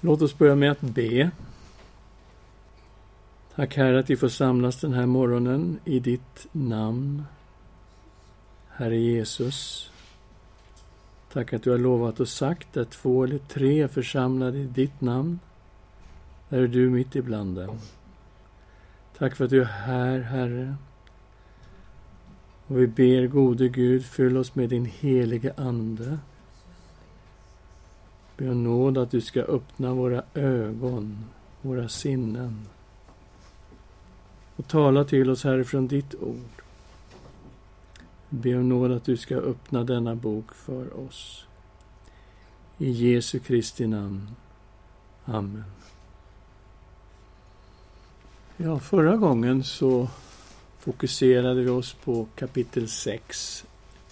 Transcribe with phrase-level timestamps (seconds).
[0.00, 1.30] Låt oss börja med att be.
[3.54, 7.24] Tack Herre att vi får samlas den här morgonen i ditt namn.
[8.68, 9.90] Herre Jesus.
[11.32, 15.00] Tack att du har lovat och sagt att två eller tre är församlade i ditt
[15.00, 15.38] namn.
[16.48, 17.78] Där är du mitt ibland dem.
[19.18, 20.76] Tack för att du är här, Herre.
[22.66, 26.18] Och vi ber, gode Gud, fyll oss med din helige Ande.
[28.36, 31.24] Be om nåd att du ska öppna våra ögon,
[31.62, 32.66] våra sinnen
[34.56, 36.62] och tala till oss härifrån ditt ord.
[38.28, 41.46] Be om nåd att du ska öppna denna bok för oss.
[42.78, 44.30] I Jesu Kristi namn.
[45.24, 45.64] Amen.
[48.56, 50.08] Ja, förra gången så
[50.78, 53.64] fokuserade vi oss på kapitel 6,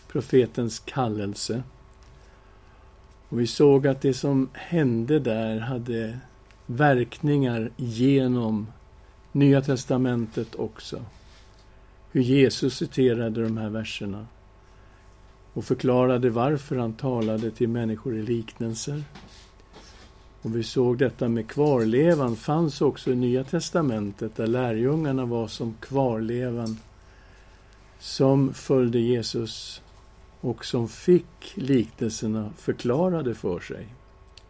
[0.09, 1.63] profetens kallelse.
[3.29, 6.19] Och vi såg att det som hände där hade
[6.67, 8.67] verkningar genom
[9.33, 11.05] Nya testamentet också.
[12.13, 14.27] Hur Jesus citerade de här verserna
[15.53, 19.03] och förklarade varför han talade till människor i liknelser.
[20.43, 25.75] Och vi såg detta med kvarlevan fanns också i Nya testamentet där lärjungarna var som
[25.81, 26.79] kvarlevan
[27.99, 29.83] som följde Jesus
[30.45, 33.87] och som fick liknelserna förklarade för sig.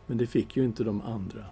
[0.06, 1.44] Men det fick ju inte de andra.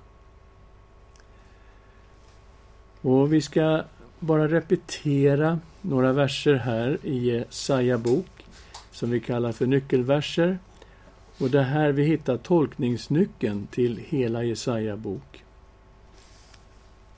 [3.00, 3.84] Och vi ska
[4.18, 8.44] bara repetera några verser här i Jesaja bok
[8.90, 10.58] som vi kallar för nyckelverser.
[11.38, 15.44] Och det är här vi hittar tolkningsnyckeln till hela Jesaja bok.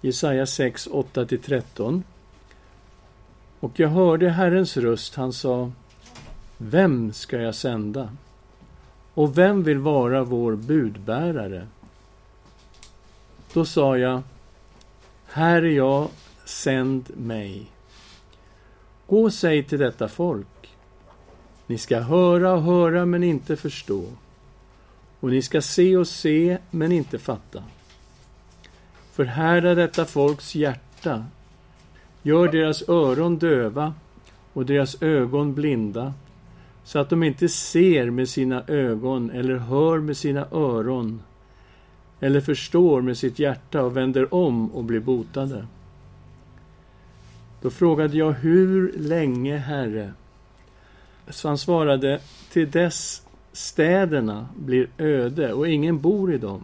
[0.01, 2.03] Jesaja 6, 8-13.
[3.61, 5.73] Och jag hörde Herrens röst, han sa
[6.67, 8.09] vem ska jag sända?
[9.15, 11.67] Och vem vill vara vår budbärare?
[13.53, 14.23] Då sa jag
[15.27, 16.09] här är jag,
[16.45, 17.67] sänd mig.
[19.07, 20.77] Gå och säg till detta folk.
[21.67, 24.05] Ni ska höra och höra men inte förstå.
[25.21, 27.65] Och ni ska se och se men inte fatta.
[29.13, 31.25] Förhärda detta folks hjärta.
[32.23, 33.95] Gör deras öron döva
[34.53, 36.15] och deras ögon blinda
[36.85, 41.23] så att de inte ser med sina ögon eller hör med sina öron
[42.21, 45.67] eller förstår med sitt hjärta och vänder om och blir botade.
[47.63, 50.13] Då frågade jag, hur länge, Herre?
[51.29, 52.21] Så han svarade,
[52.53, 56.63] till dess städerna blir öde och ingen bor i dem.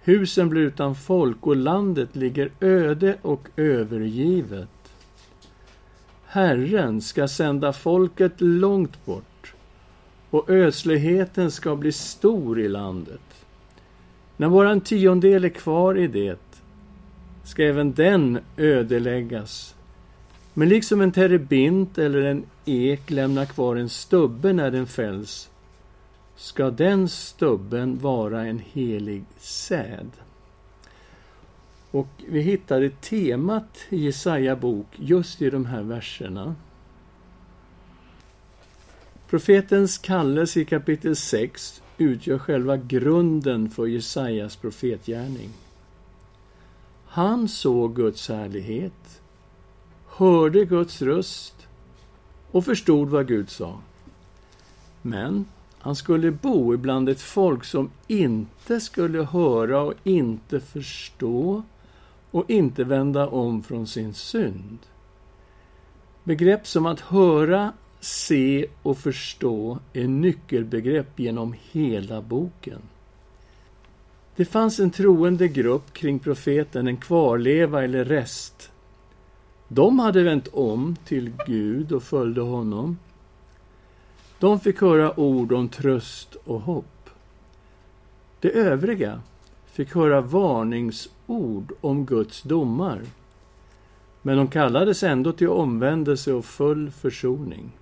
[0.00, 4.68] Husen blir utan folk och landet ligger öde och övergivet.
[6.30, 9.54] Herren ska sända folket långt bort
[10.30, 13.44] och ödsligheten ska bli stor i landet.
[14.36, 16.40] När bara en tiondel är kvar i det
[17.44, 19.74] ska även den ödeläggas.
[20.54, 25.50] Men liksom en terebint eller en ek lämnar kvar en stubbe när den fälls
[26.36, 30.10] ska den stubben vara en helig säd.
[31.90, 36.54] Och vi hittade temat i Jesaja bok just i de här verserna.
[39.28, 45.50] Profetens kallelse i kapitel 6 utgör själva grunden för Jesajas profetgärning.
[47.06, 49.20] Han såg Guds härlighet,
[50.06, 51.68] hörde Guds röst
[52.50, 53.80] och förstod vad Gud sa.
[55.02, 55.44] Men
[55.78, 61.62] han skulle bo ibland ett folk som inte skulle höra och inte förstå
[62.30, 64.78] och inte vända om från sin synd.
[66.24, 72.82] Begrepp som att höra se och förstå är nyckelbegrepp genom hela boken.
[74.36, 78.70] Det fanns en troende grupp kring profeten, en kvarleva eller rest.
[79.68, 82.98] De hade vänt om till Gud och följde honom.
[84.38, 87.10] De fick höra ord om tröst och hopp.
[88.40, 89.20] De övriga
[89.66, 93.02] fick höra varningsord ord om Guds domar.
[94.22, 97.72] Men de kallades ändå till omvändelse och full försoning.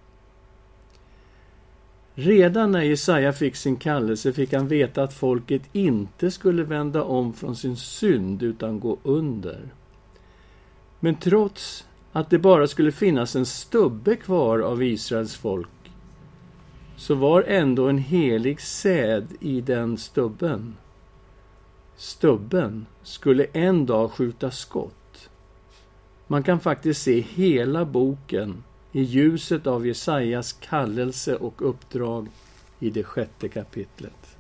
[2.14, 7.32] Redan när Jesaja fick sin kallelse fick han veta att folket inte skulle vända om
[7.32, 9.69] från sin synd utan gå under.
[11.00, 15.69] Men trots att det bara skulle finnas en stubbe kvar av Israels folk
[16.96, 20.75] så var ändå en helig säd i den stubben.
[21.96, 25.31] Stubben skulle en dag skjuta skott.
[26.26, 32.28] Man kan faktiskt se hela boken i ljuset av Jesajas kallelse och uppdrag
[32.78, 34.37] i det sjätte kapitlet.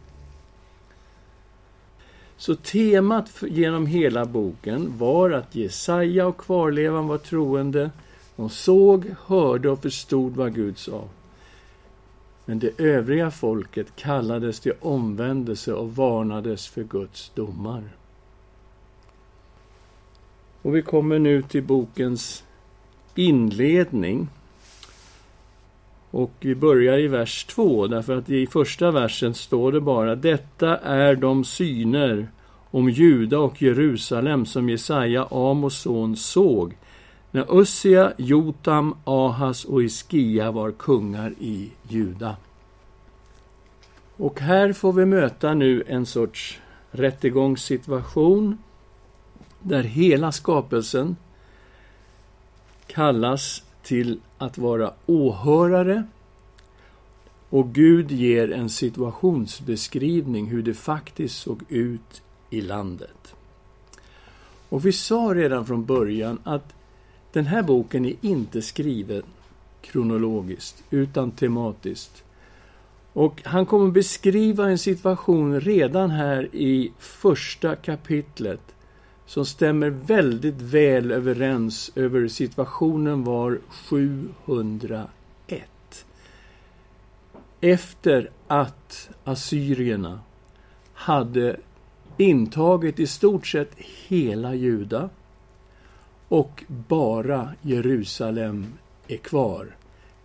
[2.36, 7.90] Så temat genom hela boken var att Jesaja och kvarlevan var troende.
[8.36, 11.04] De såg, hörde och förstod vad Gud sa.
[12.48, 17.82] Men det övriga folket kallades till omvändelse och varnades för Guds domar.
[20.62, 22.44] Och vi kommer nu till bokens
[23.14, 24.28] inledning.
[26.10, 30.76] Och vi börjar i vers 2, därför att i första versen står det bara Detta
[30.76, 32.28] är de syner
[32.70, 36.76] om Juda och Jerusalem som Jesaja, Amos son, såg
[37.36, 42.36] när Ussia, Jotam, Ahas och Iskia var kungar i Juda.
[44.16, 46.60] Och här får vi möta nu en sorts
[46.90, 48.58] rättegångssituation
[49.60, 51.16] där hela skapelsen
[52.86, 56.04] kallas till att vara åhörare
[57.50, 63.34] och Gud ger en situationsbeskrivning hur det faktiskt såg ut i landet.
[64.68, 66.75] Och vi sa redan från början att
[67.36, 69.22] den här boken är inte skriven
[69.80, 72.24] kronologiskt utan tematiskt.
[73.12, 78.60] Och han kommer beskriva en situation redan här i första kapitlet
[79.26, 85.60] som stämmer väldigt väl överens över situationen var 701.
[87.60, 90.20] Efter att assyrierna
[90.94, 91.56] hade
[92.16, 95.10] intagit i stort sett hela Juda
[96.28, 98.66] och bara Jerusalem
[99.08, 99.76] är kvar.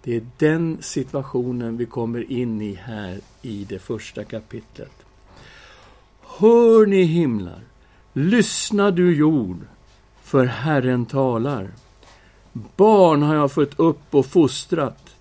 [0.04, 4.92] Det är den situationen vi kommer in i här i det första kapitlet.
[6.22, 7.62] Hör ni himlar,
[8.14, 9.58] lyssna du jord,
[10.22, 11.72] för Herren talar.
[12.54, 15.16] Barn har jag fött upp och fostrat,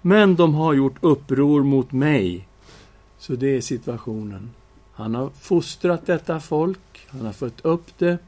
[0.00, 2.48] men de har gjort uppror mot mig.
[3.18, 4.50] Så det är situationen.
[4.92, 8.18] Han har fostrat detta folk, han har fött upp det,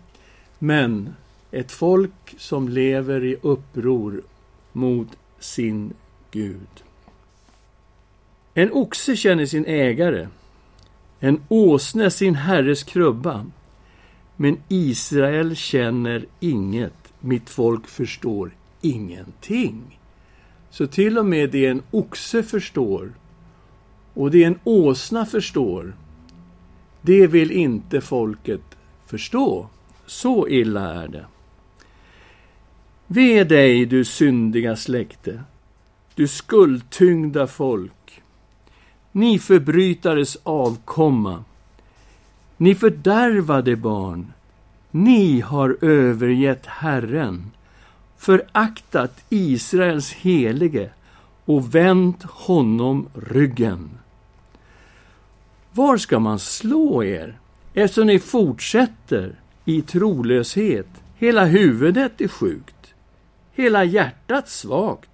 [0.58, 1.14] men
[1.56, 4.22] ett folk som lever i uppror
[4.72, 5.08] mot
[5.38, 5.92] sin
[6.30, 6.84] Gud.
[8.54, 10.28] En oxe känner sin ägare,
[11.20, 13.46] en åsne sin herres krubba.
[14.36, 18.50] Men Israel känner inget, mitt folk förstår
[18.80, 19.98] ingenting.
[20.70, 23.12] Så till och med det en oxe förstår
[24.14, 25.96] och det en åsna förstår,
[27.02, 28.76] det vill inte folket
[29.06, 29.68] förstå.
[30.06, 31.26] Så illa är det.
[33.08, 35.40] Ve dig, du syndiga släkte,
[36.14, 38.22] du skuldtyngda folk,
[39.12, 41.44] ni förbrytares avkomma,
[42.56, 44.32] ni fördärvade barn,
[44.90, 47.50] ni har övergett Herren,
[48.18, 50.90] föraktat Israels helige
[51.44, 53.90] och vänt honom ryggen.
[55.72, 57.38] Var ska man slå er,
[57.74, 60.88] eftersom ni fortsätter i trolöshet?
[61.18, 62.75] Hela huvudet är sjukt
[63.56, 65.10] hela hjärtat svagt.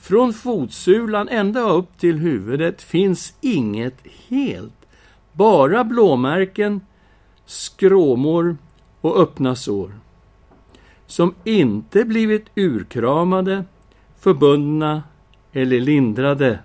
[0.00, 3.96] Från fotsulan ända upp till huvudet finns inget
[4.28, 4.86] helt,
[5.32, 6.80] bara blåmärken,
[7.46, 8.56] skråmor
[9.00, 9.92] och öppna sår.
[11.06, 13.64] Som inte blivit urkramade,
[14.18, 15.02] förbundna
[15.52, 16.58] eller lindrade.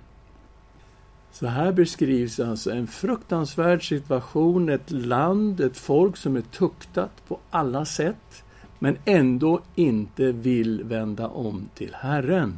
[1.32, 7.40] Så här beskrivs alltså en fruktansvärd situation, ett land, ett folk som är tuktat på
[7.50, 8.44] alla sätt
[8.80, 12.58] men ändå inte vill vända om till Herren.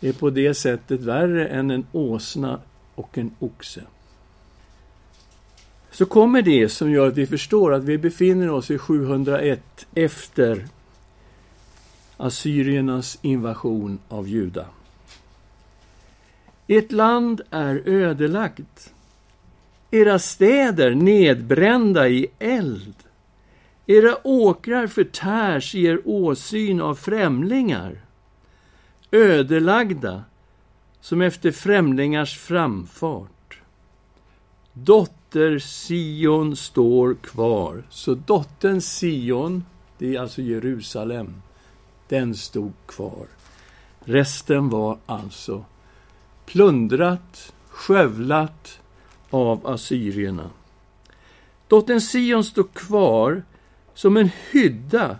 [0.00, 2.60] Det är på det sättet värre än en åsna
[2.94, 3.82] och en oxe.
[5.90, 10.66] Så kommer det som gör att vi förstår att vi befinner oss i 701 efter
[12.16, 14.66] assyriernas invasion av Juda.
[16.66, 18.94] Ert land är ödelagt,
[19.90, 22.94] era städer nedbrända i eld.
[23.86, 28.00] Era åkrar förtärs i er åsyn av främlingar,
[29.10, 30.24] ödelagda
[31.00, 33.60] som efter främlingars framfart.
[34.72, 37.82] Dotter Sion står kvar.
[37.90, 39.64] Så dottern Sion,
[39.98, 41.42] det är alltså Jerusalem,
[42.08, 43.26] den stod kvar.
[44.04, 45.64] Resten var alltså
[46.46, 48.80] plundrat, skövlat
[49.30, 50.50] av assyrierna.
[51.68, 53.42] Dottern Sion stod kvar
[53.96, 55.18] som en hydda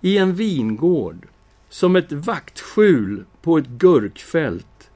[0.00, 1.28] i en vingård,
[1.68, 4.90] som ett vaktskjul på ett gurkfält,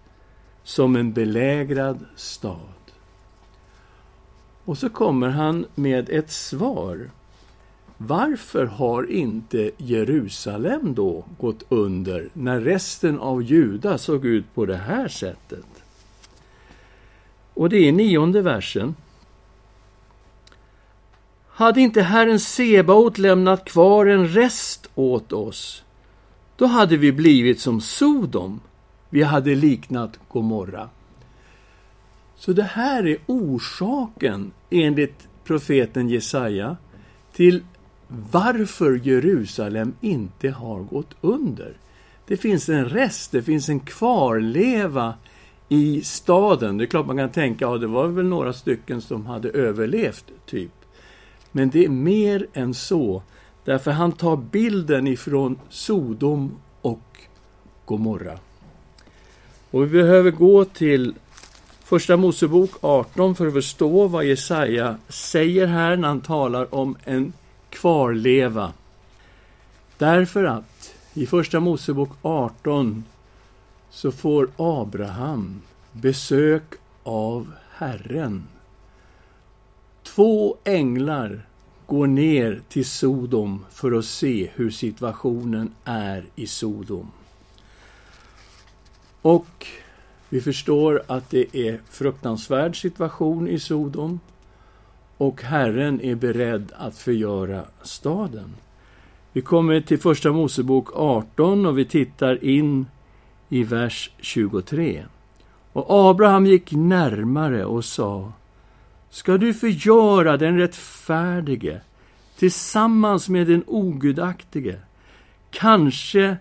[0.62, 2.58] som en belägrad stad.
[4.64, 7.10] Och så kommer han med ett svar.
[7.96, 14.76] Varför har inte Jerusalem då gått under när resten av Juda såg ut på det
[14.76, 15.66] här sättet?
[17.54, 18.94] Och det är nionde versen
[21.54, 25.84] hade inte Herren Sebaot lämnat kvar en rest åt oss,
[26.56, 28.60] då hade vi blivit som Sodom.
[29.10, 30.88] Vi hade liknat Gomorra.
[32.36, 36.76] Så det här är orsaken, enligt profeten Jesaja,
[37.32, 37.64] till
[38.08, 41.76] varför Jerusalem inte har gått under.
[42.26, 45.14] Det finns en rest, det finns en kvarleva
[45.68, 46.78] i staden.
[46.78, 50.24] Det är klart man kan tänka, ja det var väl några stycken som hade överlevt,
[50.46, 50.81] typ.
[51.52, 53.22] Men det är mer än så.
[53.64, 57.18] Därför han tar bilden ifrån Sodom och
[57.84, 58.38] Gomorra.
[59.70, 61.14] Och vi behöver gå till
[61.84, 67.32] Första Mosebok 18 för att förstå vad Jesaja säger här när han talar om en
[67.70, 68.72] kvarleva.
[69.98, 73.04] Därför att i Första Mosebok 18
[73.90, 76.62] så får Abraham besök
[77.02, 78.48] av Herren.
[80.02, 81.46] Två änglar
[81.86, 87.10] går ner till Sodom för att se hur situationen är i Sodom.
[89.22, 89.66] Och
[90.28, 94.20] vi förstår att det är fruktansvärd situation i Sodom
[95.16, 98.54] och Herren är beredd att förgöra staden.
[99.32, 102.86] Vi kommer till Första Mosebok 18 och vi tittar in
[103.48, 105.04] i vers 23.
[105.72, 108.32] Och Abraham gick närmare och sa
[109.12, 111.80] Ska du förgöra den rättfärdige
[112.38, 114.76] tillsammans med den ogudaktige?
[115.50, 116.36] Kanske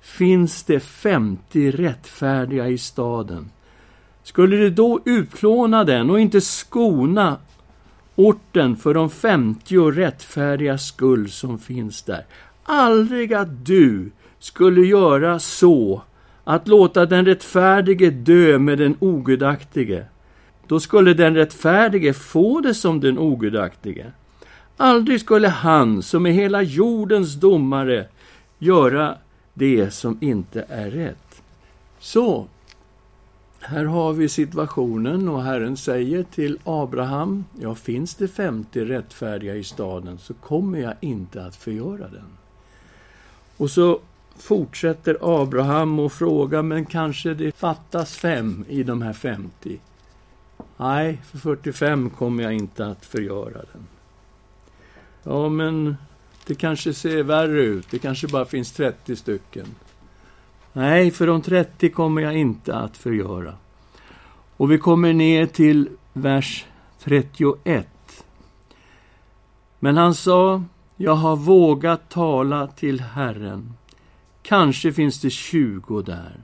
[0.00, 3.50] finns det femtio rättfärdiga i staden.
[4.22, 7.36] Skulle du då utplåna den och inte skona
[8.16, 12.24] orten för de femtio rättfärdiga skull som finns där?
[12.62, 16.02] Aldrig att du skulle göra så
[16.44, 20.04] att låta den rättfärdige dö med den ogudaktige.
[20.70, 24.12] Då skulle den rättfärdige få det som den ogudaktige.
[24.76, 28.06] Aldrig skulle han, som är hela jordens domare,
[28.58, 29.16] göra
[29.54, 31.42] det som inte är rätt.
[31.98, 32.46] Så,
[33.60, 39.64] här har vi situationen och Herren säger till Abraham, ja, finns det 50 rättfärdiga i
[39.64, 42.30] staden så kommer jag inte att förgöra den.
[43.56, 44.00] Och så
[44.36, 49.80] fortsätter Abraham och frågar, men kanske det fattas fem i de här 50?
[50.82, 53.86] Nej, för 45 kommer jag inte att förgöra den.
[55.22, 55.96] Ja, men
[56.46, 57.86] det kanske ser värre ut.
[57.90, 59.66] Det kanske bara finns 30 stycken.
[60.72, 63.54] Nej, för de 30 kommer jag inte att förgöra.
[64.56, 66.66] Och vi kommer ner till vers
[66.98, 67.88] 31.
[69.78, 70.62] Men han sa,
[70.96, 73.74] jag har vågat tala till Herren.
[74.42, 76.40] Kanske finns det 20 där.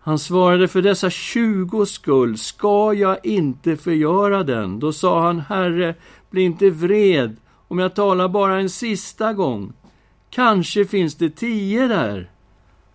[0.00, 4.80] Han svarade, för dessa 20 skull ska jag inte förgöra den.
[4.80, 5.94] Då sa han, Herre,
[6.30, 7.36] bli inte vred
[7.68, 9.72] om jag talar bara en sista gång.
[10.30, 12.30] Kanske finns det tio där.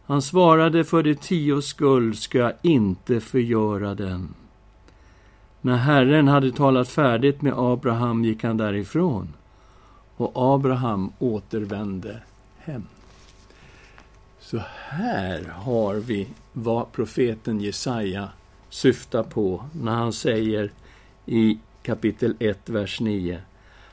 [0.05, 4.33] Han svarade, för de tio skull ska jag inte förgöra den.
[5.61, 9.33] När Herren hade talat färdigt med Abraham gick han därifrån,
[10.17, 12.21] och Abraham återvände
[12.57, 12.83] hem.
[14.39, 18.29] Så här har vi vad profeten Jesaja
[18.69, 20.71] syftar på när han säger
[21.25, 23.41] i kapitel 1, vers 9.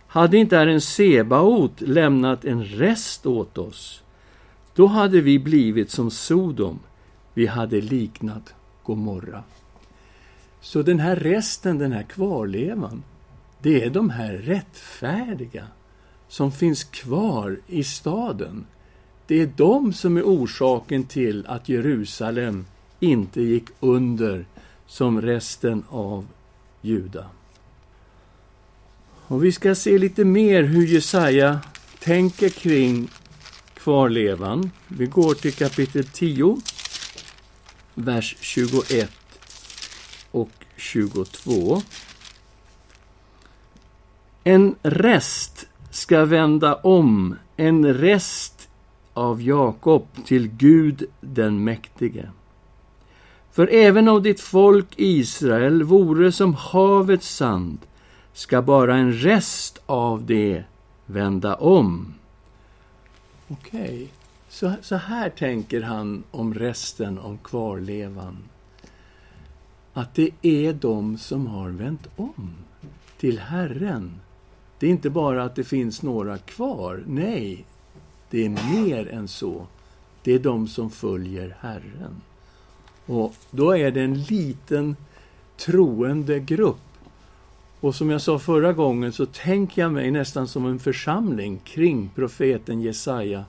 [0.06, 4.02] Hade inte Herren Sebaot lämnat en rest åt oss,
[4.74, 6.78] då hade vi blivit som Sodom,
[7.34, 9.42] vi hade liknat Gomorra.
[10.60, 13.02] Så den här resten, den här kvarlevan,
[13.62, 15.66] det är de här rättfärdiga
[16.28, 18.66] som finns kvar i staden.
[19.32, 22.66] Det är de som är orsaken till att Jerusalem
[23.00, 24.44] inte gick under
[24.86, 26.26] som resten av
[26.80, 27.26] Juda.
[29.26, 31.60] Och vi ska se lite mer hur Jesaja
[31.98, 33.08] tänker kring
[33.74, 34.70] kvarlevan.
[34.88, 36.60] Vi går till kapitel 10,
[37.94, 39.10] vers 21
[40.30, 41.82] och 22.
[44.44, 48.51] En rest ska vända om, en rest
[49.14, 52.30] av Jakob till Gud den mäktige.
[53.50, 57.78] För även om ditt folk Israel vore som havets sand
[58.32, 60.64] ska bara en rest av det
[61.06, 62.14] vända om.
[63.48, 64.08] Okej, okay.
[64.48, 68.36] så, så här tänker han om resten, om kvarlevan.
[69.92, 72.54] Att det är de som har vänt om
[73.18, 74.20] till Herren.
[74.78, 77.04] Det är inte bara att det finns några kvar.
[77.06, 77.64] Nej,
[78.32, 79.66] det är mer än så.
[80.22, 82.20] Det är de som följer Herren.
[83.06, 84.96] Och då är det en liten
[85.56, 86.76] troende grupp
[87.80, 92.10] Och som jag sa förra gången så tänker jag mig nästan som en församling kring
[92.14, 93.44] profeten Jesaja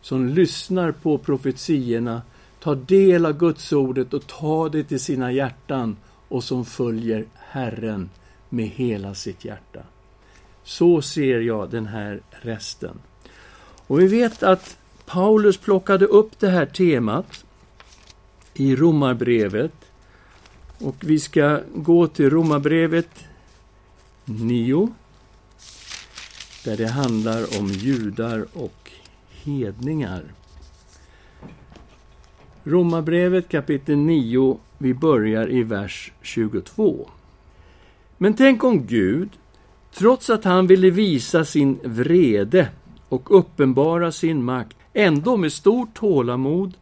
[0.00, 2.22] som lyssnar på profetiorna,
[2.60, 5.96] tar del av Guds ordet och tar det till sina hjärtan
[6.28, 8.10] och som följer Herren
[8.48, 9.80] med hela sitt hjärta.
[10.64, 12.98] Så ser jag den här resten.
[13.90, 17.44] Och vi vet att Paulus plockade upp det här temat
[18.54, 19.72] i Romarbrevet.
[20.78, 23.24] Och vi ska gå till Romarbrevet
[24.24, 24.88] 9.
[26.64, 28.90] Där det handlar om judar och
[29.30, 30.24] hedningar.
[32.64, 37.08] Romarbrevet kapitel 9, vi börjar i vers 22.
[38.18, 39.28] Men tänk om Gud,
[39.94, 42.68] trots att han ville visa sin vrede
[43.10, 46.74] och uppenbara sin makt, ändå med stort tålamod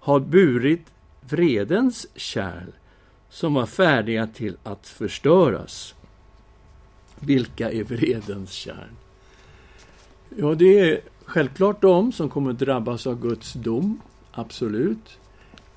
[0.00, 0.86] har burit
[1.20, 2.72] vredens kärl
[3.30, 5.94] som var färdiga till att förstöras.
[7.20, 8.90] Vilka är vredens kärl?
[10.36, 14.00] Ja, det är självklart de som kommer drabbas av Guds dom,
[14.32, 15.18] absolut.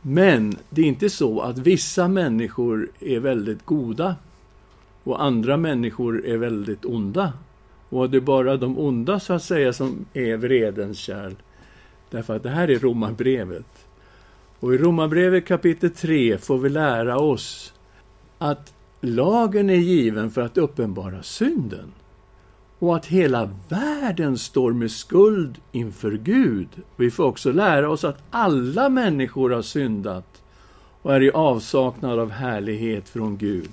[0.01, 4.15] Men det är inte så att vissa människor är väldigt goda
[5.03, 7.33] och andra människor är väldigt onda.
[7.89, 11.33] Och det är bara de onda, så att säga, som är vredens kärl.
[12.09, 13.87] Därför att det här är romarbrevet.
[14.59, 17.73] Och i Romarbrevet kapitel 3 får vi lära oss
[18.37, 21.93] att lagen är given för att uppenbara synden
[22.79, 26.67] och att hela världen står med skuld inför Gud.
[26.95, 30.43] Vi får också lära oss att alla människor har syndat
[31.01, 33.69] och är i avsaknad av härlighet från Gud.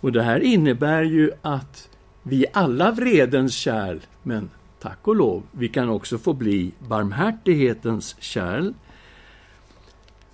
[0.00, 1.88] Och det här innebär ju att
[2.28, 8.72] vi alla vredens kärl, men tack och lov, vi kan också få bli barmhärtighetens kärl.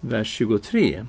[0.00, 1.06] Vers 23.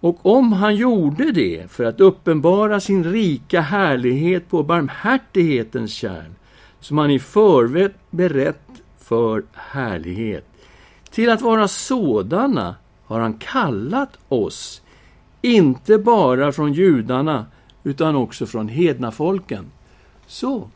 [0.00, 6.34] Och om han gjorde det för att uppenbara sin rika härlighet på barmhärtighetens kärn,
[6.80, 10.46] som han i förväg berett för härlighet,
[11.10, 14.82] till att vara sådana har han kallat oss,
[15.42, 17.46] inte bara från judarna,
[17.84, 19.70] utan också från hedna folken.
[20.30, 20.70] Så,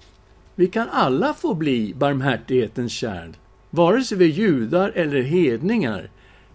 [0.55, 3.37] vi kan alla få bli barmhärtighetens kärn,
[3.71, 6.11] vare sig vi är judar eller hedningar.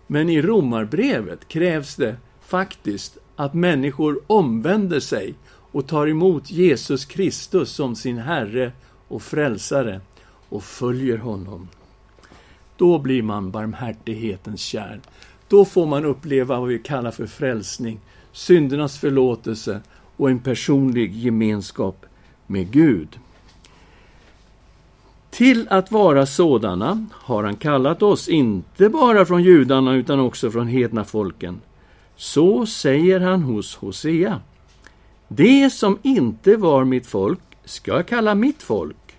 [0.08, 5.34] Men i romarbrevet krävs det faktiskt att människor omvänder sig
[5.72, 8.72] och tar emot Jesus Kristus som sin Herre
[9.08, 10.02] och Frälsare
[10.50, 11.68] och följer honom.
[12.78, 15.02] Då blir man barmhärtighetens kärn.
[15.48, 18.00] Då får man uppleva vad vi kallar för frälsning,
[18.32, 19.82] syndernas förlåtelse
[20.18, 22.06] och en personlig gemenskap
[22.50, 23.20] med Gud.
[25.30, 30.68] Till att vara sådana har han kallat oss, inte bara från judarna utan också från
[30.68, 31.62] hedna folken.
[32.16, 34.42] Så säger han hos Hosea.
[35.28, 39.16] Det som inte var mitt folk ska jag kalla mitt folk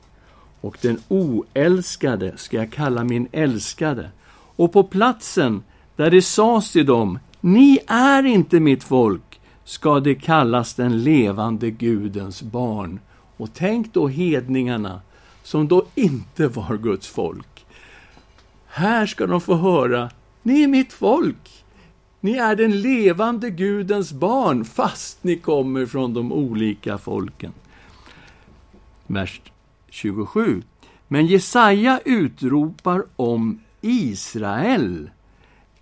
[0.61, 4.11] och den oälskade ska jag kalla min älskade.
[4.57, 5.63] Och på platsen
[5.97, 11.71] där det sades till dem, ni är inte mitt folk, ska det kallas den levande
[11.71, 12.99] Gudens barn.
[13.41, 15.01] Och tänk då hedningarna,
[15.43, 17.67] som då inte var Guds folk.
[18.67, 20.11] Här ska de få höra,
[20.43, 21.65] ni är mitt folk,
[22.21, 27.53] ni är den levande Gudens barn, fast ni kommer från de olika folken.
[29.07, 29.41] Vers
[29.89, 30.63] 27.
[31.09, 35.11] Men Jesaja utropar om Israel.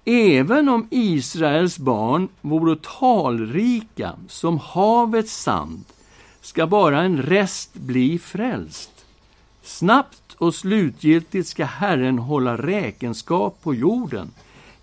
[0.05, 5.85] Även om Israels barn vore talrika som havets sand
[6.40, 8.90] ska bara en rest bli frälst.
[9.62, 14.31] Snabbt och slutgiltigt ska Herren hålla räkenskap på jorden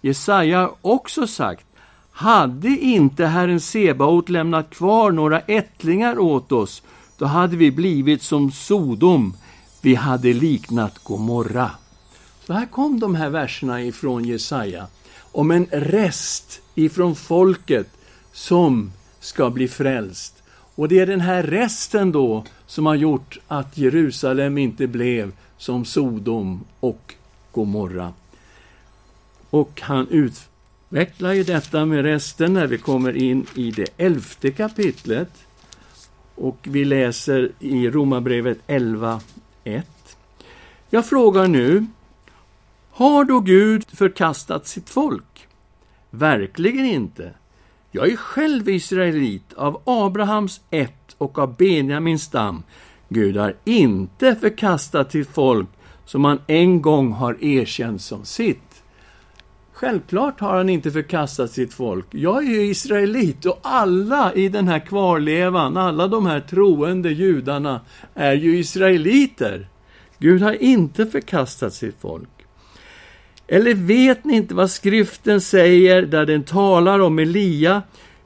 [0.05, 1.65] Jesaja har också sagt
[2.11, 6.83] hade inte Herren Sebaot lämnat kvar några ättlingar åt oss,
[7.17, 9.33] då hade vi blivit som Sodom,
[9.81, 11.71] vi hade liknat Gomorra.
[12.47, 14.87] Så här kom de här verserna ifrån Jesaja,
[15.31, 17.87] om en rest ifrån folket
[18.33, 20.35] som ska bli frälst.
[20.75, 25.85] Och det är den här resten då som har gjort att Jerusalem inte blev som
[25.85, 27.13] Sodom och
[27.51, 28.13] Gomorra.
[29.49, 35.31] Och han utvecklar ju detta med resten när vi kommer in i det elfte kapitlet.
[36.35, 39.83] Och vi läser i Romarbrevet 11.1.
[40.89, 41.85] Jag frågar nu,
[42.91, 45.47] har då Gud förkastat sitt folk?
[46.09, 47.33] Verkligen inte.
[47.95, 52.63] Jag är själv israelit av Abrahams ett och av Benjamins stam.
[53.10, 55.67] Gud har inte förkastat sitt folk
[56.05, 58.84] som han en gång har erkänt som sitt.
[59.73, 62.05] Självklart har han inte förkastat sitt folk.
[62.12, 67.81] Jag är ju israelit och alla i den här kvarlevan, alla de här troende judarna,
[68.13, 69.67] är ju israeliter.
[70.19, 72.35] Gud har inte förkastat sitt folk.
[73.47, 77.81] Eller vet ni inte vad skriften säger där den talar om Elia,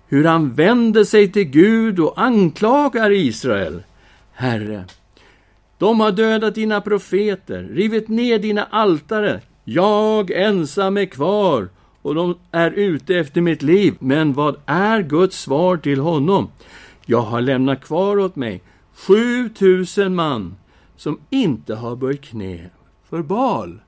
[0.07, 3.83] hur han vänder sig till Gud och anklagar Israel?
[4.31, 4.85] Herre,
[5.77, 9.41] de har dödat dina profeter, rivit ner dina altare.
[9.63, 11.69] Jag ensam är kvar
[12.01, 13.93] och de är ute efter mitt liv.
[13.99, 16.49] Men vad är Guds svar till honom?
[17.05, 18.61] Jag har lämnat kvar åt mig
[18.93, 20.55] 7000 man
[20.97, 22.69] som inte har böjt knä
[23.09, 23.79] för Baal.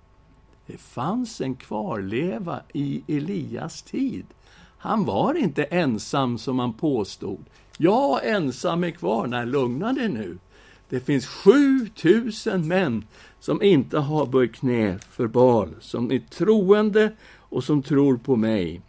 [0.72, 4.26] Det fanns en kvarleva i Elias tid.
[4.78, 7.46] Han var inte ensam som han påstod.
[7.78, 9.28] Jag ensam är kvar.
[9.28, 10.38] Nej, lugna dig nu.
[10.90, 13.06] Det finns 7000 män
[13.40, 18.82] som inte har böjt knä för Baal, som är troende och som tror på mig.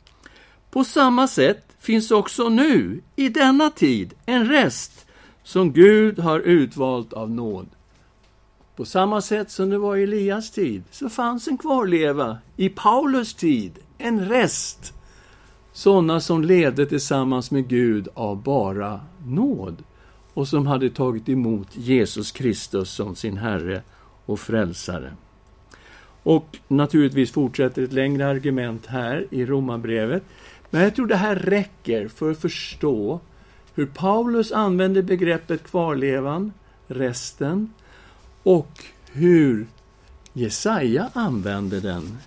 [0.70, 5.06] På samma sätt finns också nu, i denna tid, en rest
[5.42, 7.66] som Gud har utvalt av nåd.
[8.76, 13.34] På samma sätt som det var i Elias tid, så fanns en kvarleva i Paulus
[13.34, 14.94] tid, en rest.
[15.72, 19.84] Sådana som levde tillsammans med Gud av bara nåd
[20.34, 23.82] och som hade tagit emot Jesus Kristus som sin Herre
[24.26, 25.12] och Frälsare.
[26.22, 30.22] Och naturligtvis fortsätter ett längre argument här i Romarbrevet.
[30.70, 33.20] Men jag tror det här räcker för att förstå
[33.74, 36.52] hur Paulus använder begreppet kvarlevan,
[36.86, 37.72] resten,
[38.42, 39.66] och hur
[40.32, 42.18] Jesaja använder den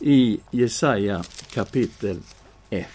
[0.00, 2.20] i Jesaja kapitel
[2.70, 2.86] 1.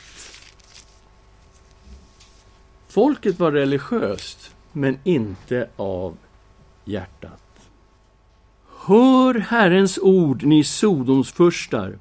[2.88, 6.17] Folket var religiöst, men inte av
[6.86, 7.69] hjärtat.
[8.86, 11.99] Hör Herrens ord, ni Sodomsfurstar.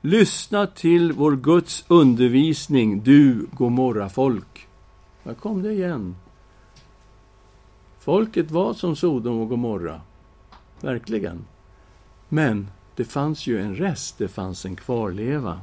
[0.00, 4.66] Lyssna till vår Guds undervisning, du Gomorra-folk.
[5.22, 6.16] Där kom det igen.
[8.04, 10.00] Folket var som Sodom och Gomorra.
[10.80, 11.44] Verkligen.
[12.28, 15.60] Men det fanns ju en rest, det fanns en kvarleva.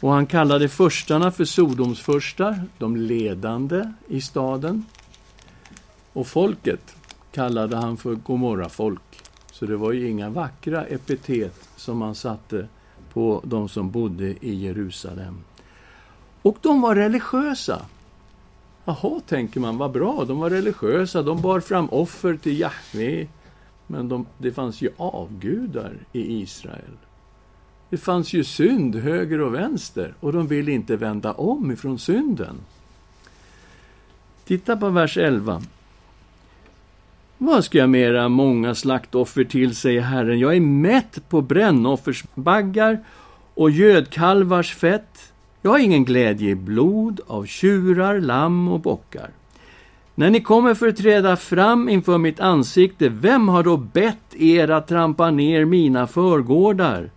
[0.00, 4.84] Och han kallade förstarna för Sodoms förstar, de ledande i staden.
[6.12, 6.96] Och folket
[7.32, 9.22] kallade han för Gomorra-folk.
[9.52, 12.68] Så det var ju inga vackra epitet som han satte
[13.12, 15.40] på de som bodde i Jerusalem.
[16.42, 17.82] Och de var religiösa.
[18.84, 23.26] Jaha, tänker man, vad bra, de var religiösa, de bar fram offer till Jahve.
[23.86, 26.96] Men de, det fanns ju avgudar i Israel.
[27.90, 32.56] Det fanns ju synd höger och vänster och de ville inte vända om ifrån synden.
[34.44, 35.62] Titta på vers 11.
[37.38, 40.38] Vad ska jag mera många slaktoffer till, säger Herren.
[40.38, 43.04] Jag är mätt på brännoffersbaggar
[43.54, 45.29] och gödkalvars fett.
[45.62, 49.30] Jag har ingen glädje i blod av tjurar, lamm och bockar.
[50.14, 54.70] När ni kommer för att träda fram inför mitt ansikte, vem har då bett er
[54.70, 57.10] att trampa ner mina förgårdar?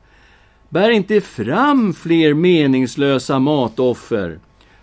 [0.69, 4.39] Bär inte fram fler meningslösa matoffer.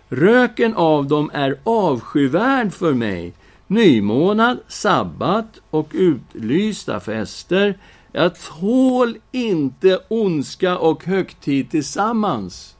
[0.09, 3.33] Röken av dem är avskyvärd för mig.
[3.67, 7.77] Nymånad, sabbat och utlysta fester.
[8.11, 12.75] Jag tål inte ondska och högtid tillsammans.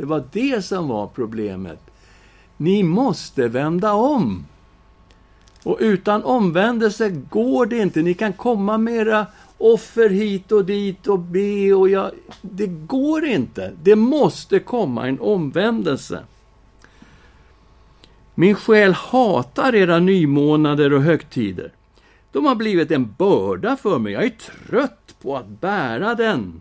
[0.00, 1.80] Det var det som var problemet.
[2.56, 4.46] Ni måste vända om.
[5.62, 8.02] Och utan omvändelse går det inte.
[8.02, 9.26] Ni kan komma med era
[9.58, 12.10] offer hit och dit och be och jag...
[12.40, 13.72] Det går inte.
[13.82, 16.24] Det måste komma en omvändelse.
[18.34, 21.72] Min själ hatar era nymånader och högtider.
[22.32, 24.12] De har blivit en börda för mig.
[24.12, 26.60] Jag är trött på att bära den.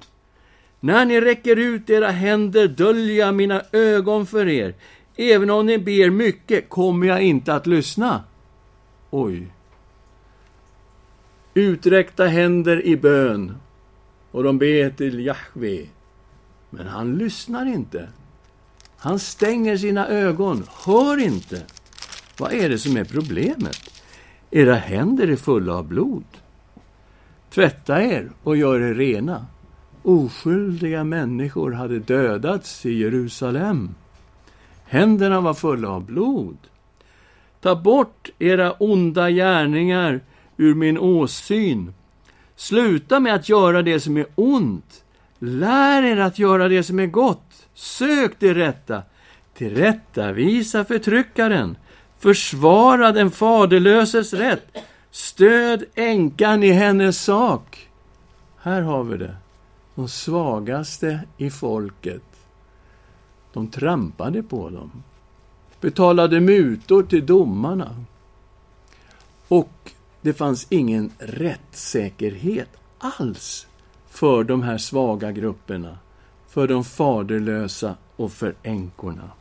[0.79, 4.73] När ni räcker ut era händer döljer jag mina ögon för er.
[5.15, 8.23] Även om ni ber mycket kommer jag inte att lyssna.
[9.09, 9.47] Oj.
[11.53, 13.57] Uträckta händer i bön
[14.31, 15.85] och de ber till Jahve.
[16.69, 18.09] Men han lyssnar inte.
[18.97, 21.63] Han stänger sina ögon, hör inte.
[22.39, 24.03] Vad är det som är problemet?
[24.51, 26.23] Era händer är fulla av blod.
[27.49, 29.45] Tvätta er och gör er rena.
[30.03, 33.95] Oskyldiga människor hade dödats i Jerusalem.
[34.85, 36.57] Händerna var fulla av blod.
[37.61, 40.19] Ta bort era onda gärningar
[40.57, 41.93] ur min åsyn.
[42.55, 45.03] Sluta med att göra det som är ont.
[45.39, 47.67] Lär er att göra det som är gott.
[47.73, 49.01] Sök det rätta.
[49.53, 51.77] Tillrättavisa förtryckaren.
[52.19, 54.77] Försvara den faderlöses rätt.
[55.11, 57.89] Stöd änkan i hennes sak.
[58.61, 59.35] Här har vi det
[59.99, 62.23] de svagaste i folket,
[63.53, 65.03] de trampade på dem,
[65.81, 67.95] betalade mutor till domarna.
[69.47, 73.67] Och det fanns ingen rättssäkerhet alls
[74.09, 75.97] för de här svaga grupperna,
[76.47, 79.31] för de faderlösa och för änkorna.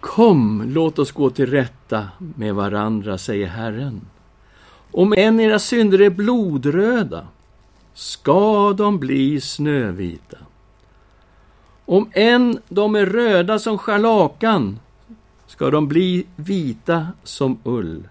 [0.00, 4.00] Kom, låt oss gå till rätta med varandra, säger Herren.
[4.92, 7.26] Om än era synder är blodröda
[7.94, 10.36] ska de bli snövita.
[11.84, 14.80] Om än de är röda som scharlakan
[15.46, 18.08] ska de bli vita som ull.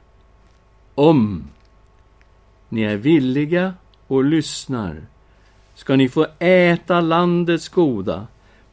[0.96, 1.44] Om
[2.70, 3.74] ni är villiga
[4.08, 5.02] och lyssnar
[5.76, 8.28] ska ni få äta landets goda.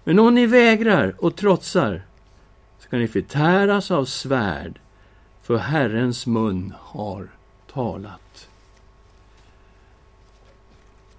[0.05, 2.03] Men om ni vägrar och trotsar
[2.79, 4.81] ska ni förtäras av svärd,
[5.43, 7.29] för Herrens mun har
[7.73, 8.26] talat.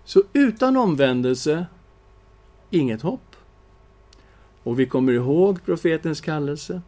[0.07, 1.65] Så utan omvändelse,
[2.69, 3.35] inget hopp.
[4.63, 6.81] Och vi kommer ihåg profetens kallelse.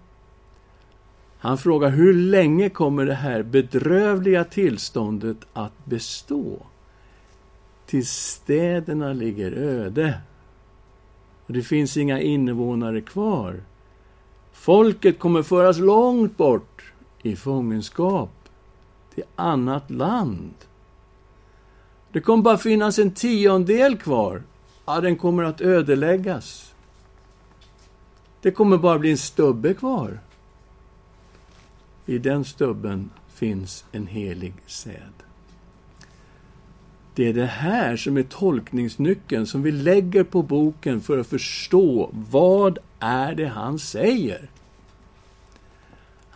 [1.40, 6.66] Han frågar hur länge kommer det här bedrövliga tillståndet att bestå?
[7.86, 10.22] Tills städerna ligger öde.
[11.46, 13.64] Och det finns inga invånare kvar.
[14.52, 18.50] Folket kommer föras långt bort i fångenskap
[19.16, 20.54] till annat land.
[22.12, 24.44] Det kommer bara finnas en tiondel kvar.
[24.86, 26.74] Ja, den kommer att ödeläggas.
[28.42, 30.20] Det kommer bara bli en stubbe kvar.
[32.06, 35.14] I den stubben finns en helig säd.
[37.16, 42.10] Det är det här som är tolkningsnyckeln som vi lägger på boken för att förstå
[42.12, 44.50] vad är det han säger.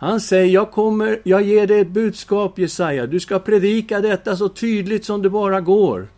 [0.04, 3.06] Han säger, jag, kommer, jag ger dig ett budskap Jesaja.
[3.06, 6.08] Du ska predika detta så tydligt som det bara går.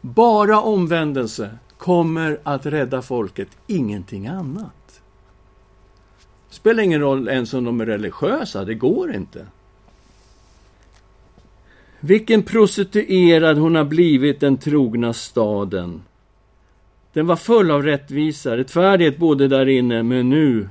[0.00, 5.00] Bara omvändelse kommer att rädda folket, ingenting annat.
[6.48, 9.46] Det spelar ingen roll ens om de är religiösa, det går inte.
[12.00, 16.02] Vilken prostituerad hon har blivit, den trogna staden.
[17.12, 20.68] Den var full av rättvisa, rättfärdighet både där inne, men nu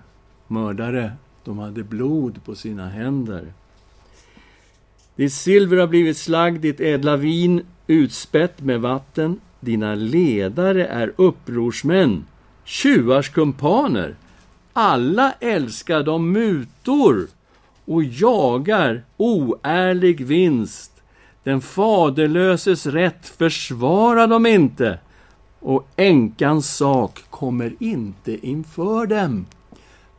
[0.47, 1.11] mördare
[1.43, 3.53] de hade blod på sina händer.
[5.15, 9.39] Ditt silver har blivit slagg, ditt ädla vin utspätt med vatten.
[9.59, 12.25] Dina ledare är upprorsmän,
[12.63, 14.15] tjuvars kumpaner.
[14.73, 17.27] Alla älskar de mutor
[17.85, 20.91] och jagar oärlig vinst.
[21.43, 24.99] Den faderlöses rätt försvarar de inte
[25.59, 29.45] och änkans sak kommer inte inför dem.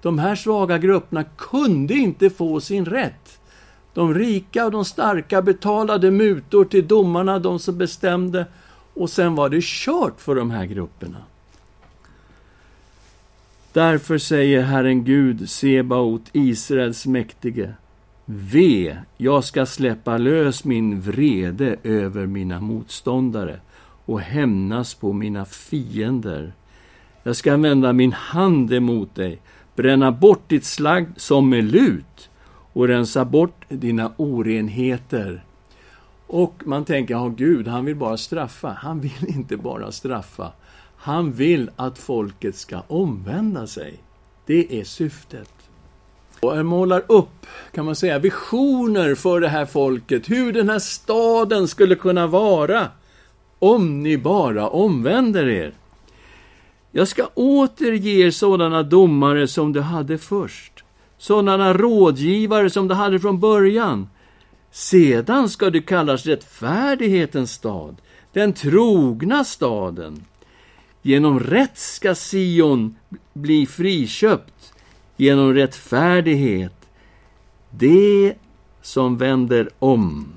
[0.05, 3.41] De här svaga grupperna kunde inte få sin rätt.
[3.95, 8.47] De rika och de starka betalade mutor till domarna, de som bestämde,
[8.95, 11.17] och sen var det kört för de här grupperna.
[13.73, 17.75] Därför säger Herren Gud, Sebaot, Israels mäktige,
[18.25, 23.61] Ve, jag ska släppa lös min vrede över mina motståndare
[24.05, 26.53] och hämnas på mina fiender.
[27.23, 29.41] Jag ska vända min hand emot dig
[29.75, 32.31] bränna bort ditt slagg som med lut
[32.73, 35.45] och rensa bort dina orenheter.
[36.27, 38.77] Och man tänker, ja, Gud, han vill bara straffa.
[38.79, 40.53] Han vill inte bara straffa.
[40.97, 44.03] Han vill att folket ska omvända sig.
[44.47, 45.51] Det är syftet.
[46.41, 50.79] Och han målar upp, kan man säga, visioner för det här folket, hur den här
[50.79, 52.89] staden skulle kunna vara
[53.59, 55.75] om ni bara omvänder er.
[56.97, 60.85] Jag ska återge er sådana domare som du hade först,
[61.19, 64.09] sådana rådgivare som du hade från början.
[64.71, 67.97] Sedan ska du kallas rättfärdighetens stad,
[68.33, 70.25] den trogna staden.
[71.03, 72.97] Genom rätt ska Sion
[73.33, 74.75] bli friköpt,
[75.17, 76.89] genom rättfärdighet.
[77.71, 78.35] Det
[78.83, 80.33] som vänder om.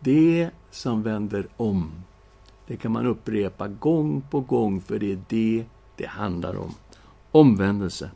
[0.00, 1.92] Det som vänder om.
[2.66, 5.64] Det kan man upprepa gång på gång, för det är det
[5.96, 6.74] det handlar om.
[7.30, 8.10] Omvändelse.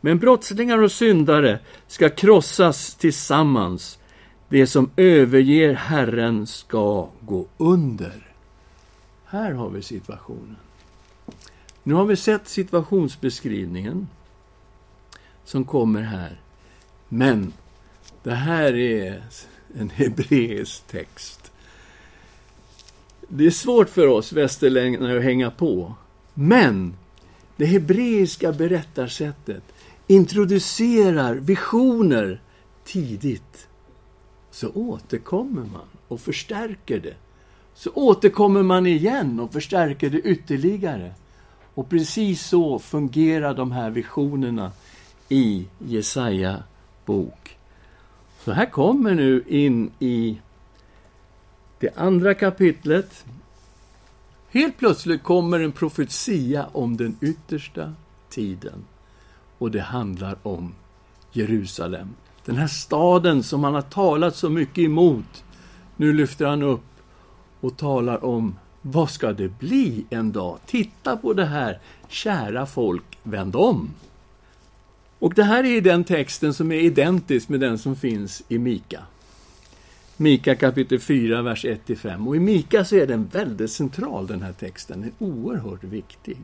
[0.00, 3.98] Men brottslingar och syndare ska krossas tillsammans.
[4.48, 8.34] Det som överger Herren ska gå under.
[9.24, 10.56] Här har vi situationen.
[11.82, 14.08] Nu har vi sett situationsbeskrivningen
[15.44, 16.40] som kommer här.
[17.08, 17.52] Men
[18.22, 19.22] det här är
[19.78, 21.41] en hebreisk text.
[23.34, 25.94] Det är svårt för oss västerlänningar att hänga på.
[26.34, 26.96] Men
[27.56, 29.62] det hebreiska berättarsättet
[30.06, 32.40] introducerar visioner
[32.84, 33.68] tidigt.
[34.50, 37.14] Så återkommer man och förstärker det
[37.74, 41.12] så återkommer man igen och förstärker det ytterligare.
[41.74, 44.72] Och precis så fungerar de här visionerna
[45.28, 46.62] i Jesaja
[47.04, 47.56] bok.
[48.44, 50.38] Så här kommer nu in i
[51.82, 53.24] det andra kapitlet.
[54.50, 57.94] Helt plötsligt kommer en profetia om den yttersta
[58.30, 58.84] tiden.
[59.58, 60.74] Och det handlar om
[61.32, 62.08] Jerusalem.
[62.44, 65.44] Den här staden som han har talat så mycket emot.
[65.96, 66.84] Nu lyfter han upp
[67.60, 70.58] och talar om vad ska det bli en dag?
[70.66, 73.90] Titta på det här, kära folk, vänd om.
[75.18, 79.00] Och det här är den texten som är identisk med den som finns i Mika.
[80.22, 82.26] Mika kapitel 4, vers 1-5.
[82.26, 85.00] Och i Mika så är den väldigt central, den här texten.
[85.00, 86.38] Den är oerhört viktig.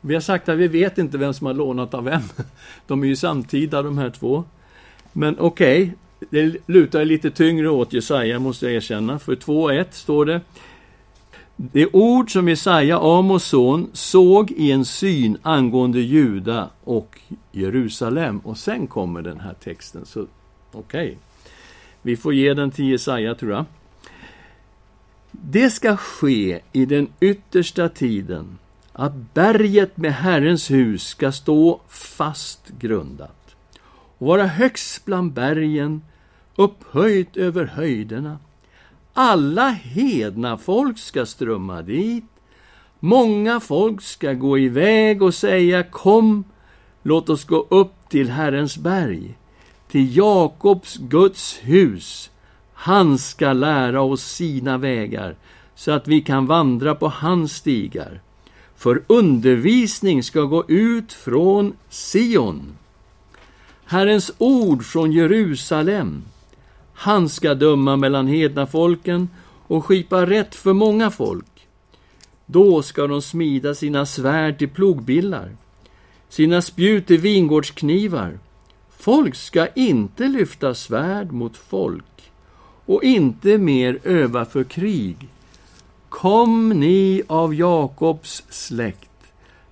[0.00, 2.22] Vi har sagt att vi vet inte vem som har lånat av vem.
[2.86, 4.44] De är ju samtida, de här två.
[5.12, 5.94] Men okej, okay,
[6.30, 9.18] det lutar lite tyngre åt Jesaja, måste jag erkänna.
[9.18, 10.40] För 2.1 står det
[11.56, 17.20] det ord som Jesaja, Amos son, såg i en syn angående Juda och
[17.52, 18.38] Jerusalem.
[18.38, 20.26] Och sen kommer den här texten, så
[20.72, 21.06] okej.
[21.06, 21.16] Okay.
[22.08, 23.64] Vi får ge den till Jesaja, tror jag.
[25.30, 28.58] Det ska ske i den yttersta tiden
[28.92, 33.56] att berget med Herrens hus ska stå fast grundat
[34.18, 36.02] och vara högst bland bergen,
[36.56, 38.38] upphöjt över höjderna.
[39.12, 42.24] Alla hedna folk ska strömma dit.
[43.00, 46.44] Många folk ska gå iväg och säga Kom,
[47.02, 49.38] låt oss gå upp till Herrens berg,
[49.90, 52.30] till Jakobs Guds hus.
[52.72, 55.36] Han ska lära oss sina vägar,
[55.74, 58.20] så att vi kan vandra på hans stigar.
[58.76, 62.76] För undervisning ska gå ut från Sion.
[63.84, 66.24] Herrens ord från Jerusalem.
[66.94, 69.28] Han ska döma mellan hedna folken
[69.66, 71.66] och skipa rätt för många folk.
[72.46, 75.56] Då ska de smida sina svärd till plogbillar,
[76.28, 78.38] sina spjut till vingårdsknivar.
[79.00, 82.32] Folk ska inte lyfta svärd mot folk
[82.86, 85.28] och inte mer öva för krig.
[86.08, 89.10] Kom ni av Jakobs släkt,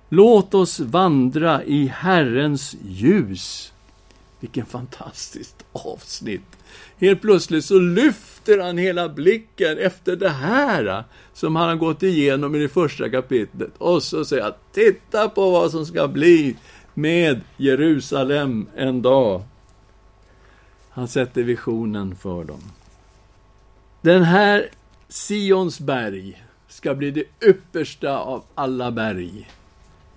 [0.09, 3.73] låt oss vandra i Herrens ljus.
[4.39, 6.57] Vilken fantastiskt avsnitt!
[6.97, 12.55] Helt plötsligt så lyfter han hela blicken efter det här som han har gått igenom
[12.55, 13.71] i det första kapitlet.
[13.77, 16.55] Och så säger han, titta på vad som ska bli
[16.97, 19.43] med Jerusalem en dag.
[20.89, 22.61] Han sätter visionen för dem.
[24.01, 24.69] Den här
[25.09, 29.49] Sions berg ska bli det yppersta av alla berg.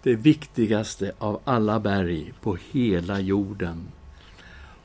[0.03, 3.89] Det viktigaste av alla berg på hela jorden.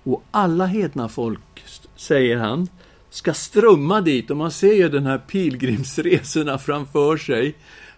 [0.04, 1.64] Och alla hedna folk,
[1.96, 2.68] säger han,
[3.10, 4.32] ska strömma dit.
[4.32, 7.56] Och man ser ju den här pilgrimsresorna framför sig.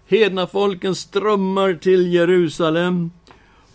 [0.07, 3.11] Hedna folken strömmar till Jerusalem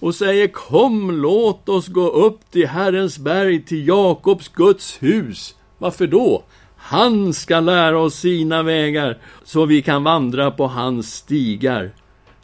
[0.03, 5.57] och säger Kom, låt oss gå upp till Herrens berg, till Jakobs Guds hus.
[5.79, 6.43] Varför då?
[6.77, 11.91] Han ska lära oss sina vägar, så vi kan vandra på hans stigar.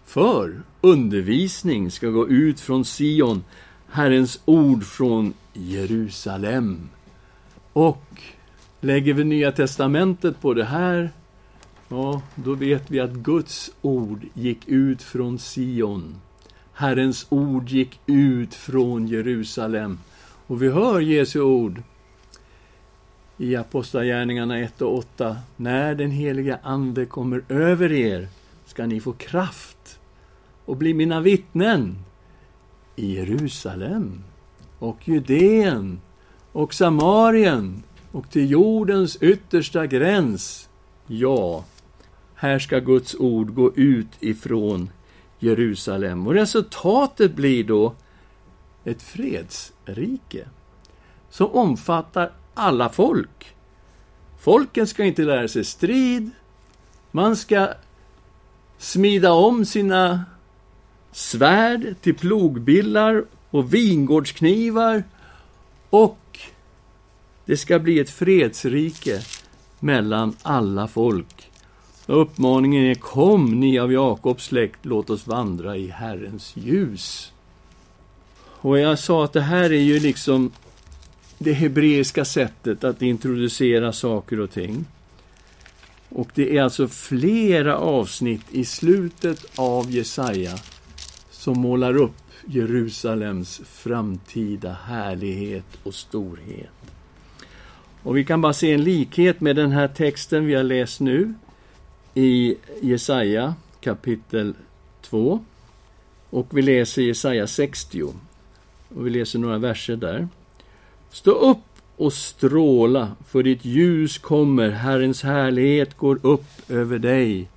[0.05, 3.45] För undervisning ska gå ut från Sion,
[3.91, 6.89] Herrens ord från Jerusalem.
[7.73, 8.23] Och
[8.81, 11.11] lägger vi Nya Testamentet på det här,
[11.89, 16.21] ja, då vet vi att Guds ord gick ut från Sion.
[16.79, 19.99] Herrens ord gick ut från Jerusalem.
[20.47, 21.83] Och vi hör Jesu ord
[23.39, 25.37] i Apostlagärningarna 1 och 8.
[25.57, 28.29] När den heliga Ande kommer över er
[28.67, 29.99] ska ni få kraft
[30.65, 31.99] och bli mina vittnen
[32.97, 34.25] i Jerusalem
[34.79, 36.01] och Judeen
[36.53, 40.69] och Samarien och till jordens yttersta gräns.
[41.07, 41.65] Ja,
[42.35, 44.91] här ska Guds ord gå ut ifrån
[45.39, 46.27] Jerusalem.
[46.27, 47.95] Och resultatet blir då
[48.85, 50.49] ett fredsrike
[51.31, 53.55] som omfattar alla folk.
[54.41, 56.31] Folken ska inte lära sig strid.
[57.11, 57.69] Man ska
[58.79, 60.25] smida om sina
[61.13, 65.05] svärd till plogbillar och vingårdsknivar
[65.91, 66.39] och
[67.45, 69.21] det ska bli ett fredsrike
[69.81, 71.38] mellan alla folk.
[72.11, 77.33] Uppmaningen är Kom, ni av Jakobs släkt, låt oss vandra i Herrens ljus.
[78.45, 80.53] Och jag sa att det här är ju liksom
[81.39, 84.85] det hebreiska sättet att introducera saker och ting.
[86.09, 90.59] Och det är alltså flera avsnitt i slutet av Jesaja
[91.31, 96.71] som målar upp Jerusalems framtida härlighet och storhet.
[98.03, 101.35] Och vi kan bara se en likhet med den här texten vi har läst nu
[102.19, 104.55] i Jesaja kapitel
[105.03, 105.41] 2
[106.31, 108.03] och vi läser Jesaja 60.
[108.95, 110.29] Och vi läser några verser där.
[111.11, 111.59] Stå upp
[111.97, 117.49] och stråla, för ditt ljus kommer, Herrens härlighet går upp över dig.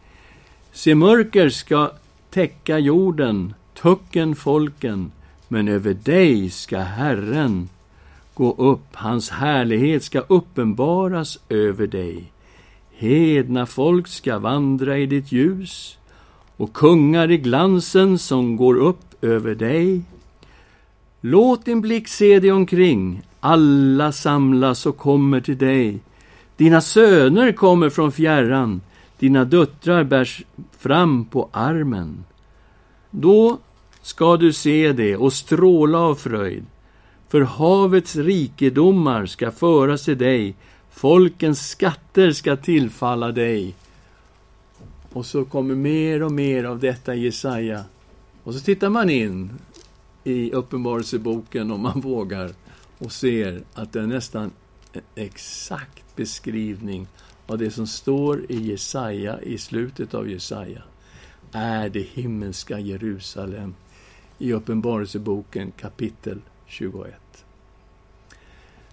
[0.71, 1.91] Se, mörker ska
[2.29, 5.11] täcka jorden, tucken folken,
[5.47, 7.69] men över dig ska Herren
[8.33, 12.31] gå upp, hans härlighet ska uppenbaras över dig.
[13.01, 15.97] Hedna folk ska vandra i ditt ljus
[16.57, 20.01] och kungar i glansen som går upp över dig.
[21.21, 25.99] Låt din blick se dig omkring, alla samlas och kommer till dig.
[26.57, 28.81] Dina söner kommer från fjärran,
[29.19, 30.43] dina döttrar bärs
[30.77, 32.23] fram på armen.
[33.09, 33.57] Då
[34.01, 36.65] ska du se det och stråla av fröjd,
[37.29, 40.55] för havets rikedomar ska föras till dig,
[40.91, 43.75] folkens skatter ska tillfalla dig.
[45.13, 47.85] Och så kommer mer och mer av detta i Jesaja.
[48.43, 49.51] Och så tittar man in
[50.23, 52.51] i Uppenbarelseboken om man vågar
[52.97, 54.51] och ser att det är nästan
[54.93, 57.07] en exakt beskrivning
[57.47, 60.81] av det som står i Jesaja, i slutet av Jesaja,
[61.51, 63.75] är det himmelska Jerusalem
[64.37, 67.20] i Uppenbarelseboken kapitel 21.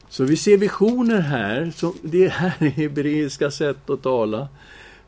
[0.09, 4.49] Så vi ser visioner här, så det här är hebreiska sätt att tala.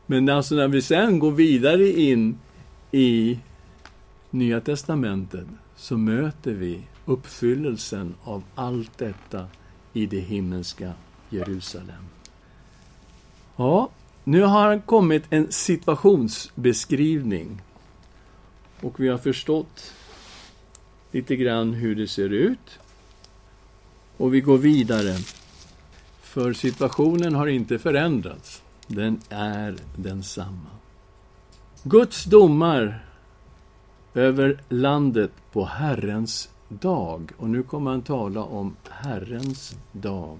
[0.05, 2.39] Men alltså när vi sen går vidare in
[2.91, 3.39] i
[4.29, 9.47] Nya Testamentet så möter vi uppfyllelsen av allt detta
[9.93, 10.93] i det himmelska
[11.29, 12.05] Jerusalem.
[13.55, 13.89] Ja,
[14.23, 17.61] nu har han kommit en situationsbeskrivning.
[18.81, 19.93] Och vi har förstått
[21.11, 22.79] lite grann hur det ser ut.
[24.21, 25.17] Och vi går vidare.
[26.21, 28.63] För situationen har inte förändrats.
[28.87, 30.69] Den är densamma.
[31.83, 33.05] Guds domar
[34.13, 37.31] över landet på Herrens dag.
[37.37, 40.37] Och nu kommer han tala om Herrens dag.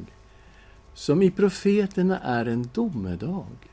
[0.94, 3.70] Som i profeterna är en domedag.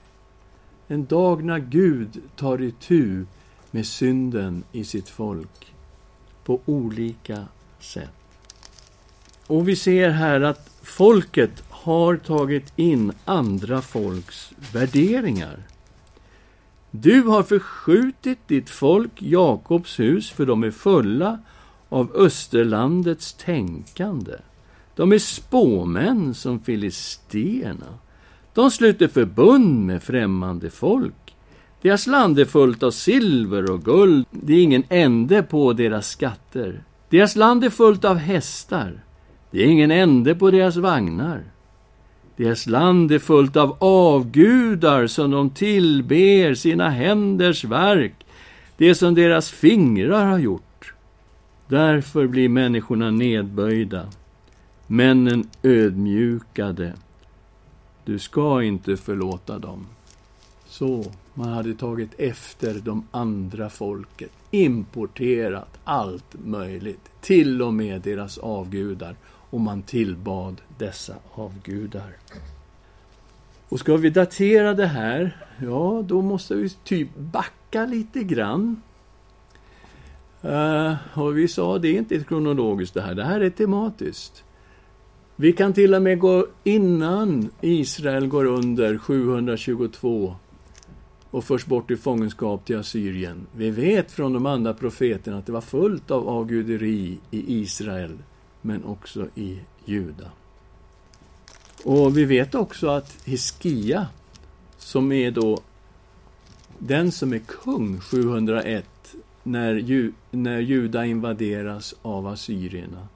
[0.89, 3.27] En dag när Gud tar itu
[3.71, 5.75] med synden i sitt folk
[6.45, 7.45] på olika
[7.81, 8.18] sätt.
[9.49, 15.59] Och vi ser här att folket har tagit in andra folks värderingar.
[16.91, 21.39] Du har förskjutit ditt folk, Jakobs hus, för de är fulla
[21.89, 24.33] av Österlandets tänkande.
[24.97, 27.99] De är spåmän som filisterna.
[28.55, 31.37] De sluter förbund med främmande folk.
[31.83, 34.27] Deras land är fullt av silver och guld.
[34.31, 36.83] Det är ingen ände på deras skatter.
[37.09, 39.05] Deras land är fullt av hästar.
[39.51, 41.45] Det är ingen ände på deras vagnar.
[42.37, 48.27] Deras land är fullt av avgudar som de tillber sina händers verk,
[48.77, 50.93] det som deras fingrar har gjort.
[51.69, 54.07] Därför blir människorna nedböjda,
[54.87, 56.93] männen ödmjukade.
[58.05, 59.87] Du ska inte förlåta dem.
[60.67, 68.39] Så man hade tagit efter de andra folket, importerat allt möjligt, till och med deras
[68.39, 69.17] avgudar,
[69.51, 72.17] och man tillbad dessa avgudar.
[73.69, 78.83] Och ska vi datera det här, ja, då måste vi typ backa lite grann.
[80.45, 84.45] Uh, och vi sa, det är inte kronologiskt det här, det här är tematiskt.
[85.37, 90.35] Vi kan till och med gå innan Israel går under 722
[91.31, 93.47] och förs bort i fångenskap till Assyrien.
[93.57, 98.19] Vi vet från de andra profeterna att det var fullt av avguderi i Israel,
[98.69, 100.31] men också i Juda.
[101.85, 104.07] Och vi vet också att Hiskia,
[104.79, 105.59] som är då
[106.79, 113.09] den som är kung 701, när, ju, när Juda invaderas av assyrierna,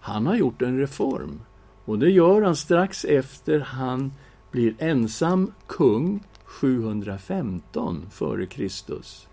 [0.00, 1.40] han har gjort en reform.
[1.84, 4.12] Och det gör han strax efter han
[4.50, 9.28] blir ensam kung 715 före Kristus.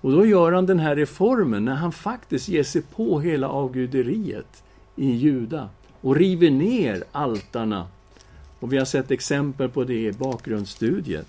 [0.00, 4.62] Och då gör han den här reformen när han faktiskt ger sig på hela avguderiet
[4.96, 5.68] i Juda
[6.00, 7.86] och river ner altarna.
[8.60, 11.28] Och vi har sett exempel på det i bakgrundsstudiet.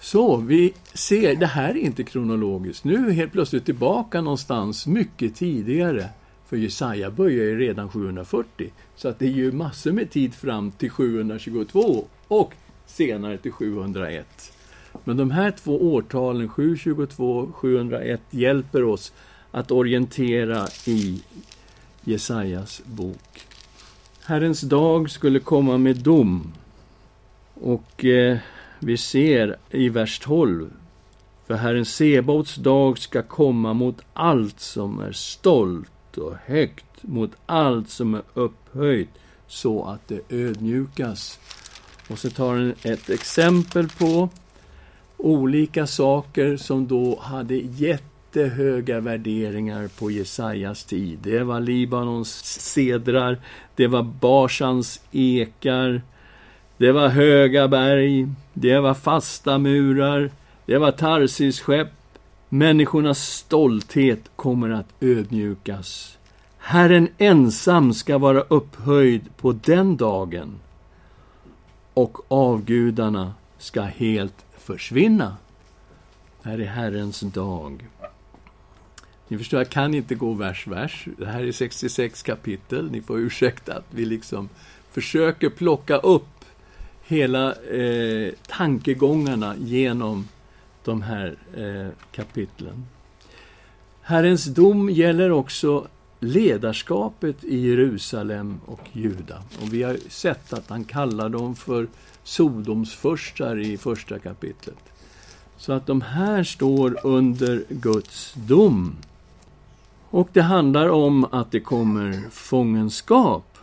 [0.00, 2.84] Så vi ser, det här är inte kronologiskt.
[2.84, 6.08] Nu är vi helt plötsligt tillbaka någonstans mycket tidigare.
[6.46, 8.70] För Jesaja börjar ju redan 740.
[8.96, 12.54] Så att det är ju massor med tid fram till 722 och
[12.86, 14.52] senare till 701.
[15.04, 19.12] Men de här två årtalen, 722 och 701, hjälper oss
[19.50, 21.22] att orientera i
[22.04, 23.46] Jesajas bok.
[24.24, 26.52] Herrens dag skulle komma med dom.
[27.54, 28.38] Och eh,
[28.78, 30.70] vi ser i vers 12.
[31.46, 37.90] För Herren Sebaots dag ska komma mot allt som är stolt och högt, mot allt
[37.90, 39.08] som är upphöjt,
[39.46, 41.38] så att det ödmjukas.
[42.08, 44.28] Och så tar han ett exempel på
[45.16, 51.18] olika saker som då hade gett jättehöga värderingar på Jesajas tid.
[51.22, 53.38] Det var Libanons cedrar,
[53.76, 56.02] det var Barsans ekar,
[56.76, 60.30] det var höga berg, det var fasta murar,
[60.66, 61.88] det var Tarsis-skepp.
[62.48, 66.18] Människornas stolthet kommer att ödmjukas.
[66.58, 70.60] Herren ensam ska vara upphöjd på den dagen
[71.94, 75.36] och avgudarna ska helt försvinna.
[76.42, 77.84] Det här är Herrens dag.
[79.28, 81.08] Ni förstår, jag kan inte gå vers, vers.
[81.18, 82.90] Det här är 66 kapitel.
[82.90, 84.48] Ni får ursäkta att vi liksom
[84.90, 86.44] försöker plocka upp
[87.02, 90.28] hela eh, tankegångarna genom
[90.84, 92.86] de här eh, kapitlen.
[94.02, 95.86] Herrens dom gäller också
[96.20, 99.42] ledarskapet i Jerusalem och Juda.
[99.62, 101.86] Och vi har sett att han kallar dem för
[102.24, 104.78] Sodomsfurstar i första kapitlet.
[105.56, 108.96] Så att de här står under Guds dom.
[110.14, 113.58] Och det handlar om att det kommer fångenskap.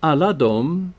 [0.00, 0.92] Alla de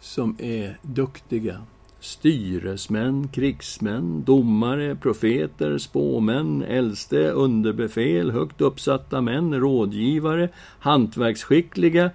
[0.00, 1.56] som är duktiga,
[2.00, 10.48] styresmän, krigsmän, domare, profeter, spåmän, äldste, underbefäl, högt uppsatta män, rådgivare,
[10.78, 12.10] hantverksskickliga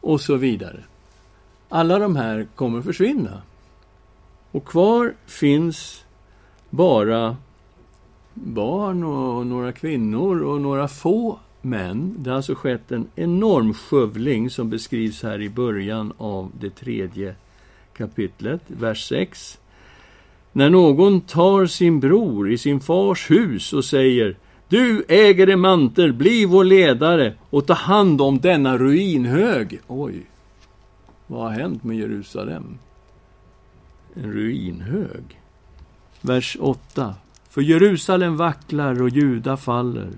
[0.00, 0.80] och så vidare.
[1.68, 3.42] Alla de här kommer försvinna.
[4.50, 6.04] Och kvar finns
[6.70, 7.36] bara
[8.44, 12.14] barn och några kvinnor och några få män.
[12.18, 17.34] Det har alltså skett en enorm skövling som beskrivs här i början av det tredje
[17.96, 19.58] kapitlet, vers 6.
[20.52, 24.36] När någon tar sin bror i sin fars hus och säger
[24.68, 29.80] Du äger en mantel, bli vår ledare och ta hand om denna ruinhög.
[29.86, 30.26] Oj,
[31.26, 32.78] vad har hänt med Jerusalem?
[34.14, 35.40] En ruinhög.
[36.20, 37.14] Vers 8.
[37.50, 40.10] För Jerusalem vacklar och Juda faller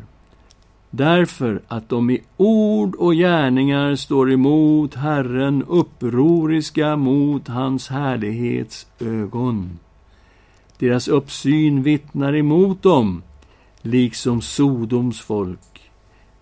[0.91, 9.79] därför att de i ord och gärningar står emot Herren, upproriska mot hans härlighets ögon.
[10.79, 13.23] Deras uppsyn vittnar emot dem,
[13.83, 15.91] liksom Sodoms folk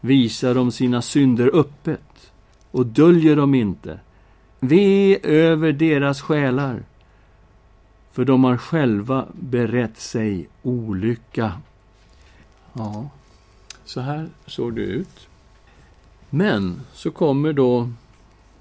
[0.01, 2.33] visar de sina synder öppet
[2.71, 3.99] och döljer dem inte.
[4.61, 6.83] Ve över deras själar,
[8.13, 11.53] för de har själva berett sig olycka.
[12.73, 13.09] Ja,
[13.85, 15.29] så här såg det ut.
[16.31, 17.91] Men så kommer då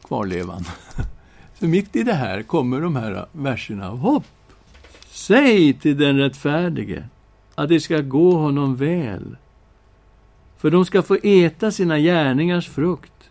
[0.07, 0.63] kvarlevan.
[1.53, 4.25] För mitt i det här kommer de här verserna av hopp.
[5.09, 7.07] Säg till den rättfärdige
[7.55, 9.37] att det ska gå honom väl.
[10.57, 13.29] För de ska få äta sina gärningars frukt.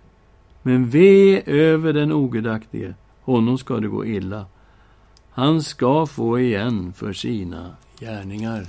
[0.63, 4.47] Men ve över den ogudaktige, honom ska det gå illa.
[5.39, 8.67] Han ska få igen för sina gärningar.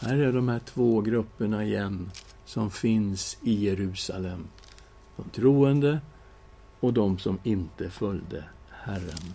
[0.00, 2.10] Här är de här två grupperna igen
[2.44, 4.46] som finns i Jerusalem.
[5.16, 6.00] De troende
[6.80, 9.34] och de som inte följde Herren.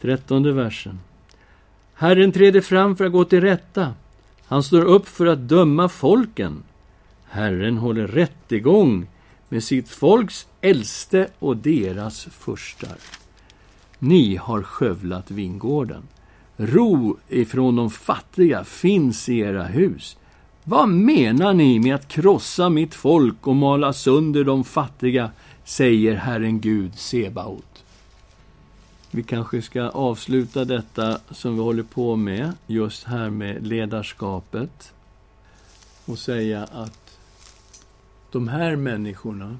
[0.00, 1.00] Trettonde versen.
[1.94, 3.94] Herren träder fram för att gå till rätta.
[4.46, 6.62] Han står upp för att döma folken.
[7.24, 9.06] Herren håller rättegång
[9.48, 12.96] med sitt folks äldste och deras furstar.
[13.98, 16.02] Ni har skövlat vingården.
[16.56, 20.16] Ro ifrån de fattiga finns i era hus.
[20.64, 25.30] Vad menar ni med att krossa mitt folk och mala sönder de fattiga,
[25.64, 27.84] säger Herren Gud Sebaot.
[29.10, 34.92] Vi kanske ska avsluta detta som vi håller på med, just här med ledarskapet,
[36.06, 37.18] och säga att
[38.32, 39.56] de här människorna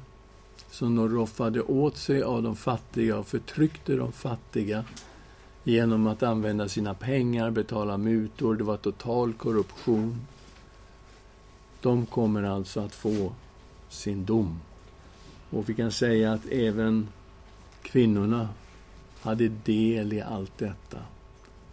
[0.79, 4.85] som de roffade åt sig av de fattiga och förtryckte de fattiga
[5.65, 10.27] genom att använda sina pengar, betala mutor, det var total korruption.
[11.81, 13.33] De kommer alltså att få
[13.89, 14.61] sin dom.
[15.51, 17.09] Och vi kan säga att även
[17.83, 18.49] kvinnorna
[19.21, 20.99] hade del i allt detta.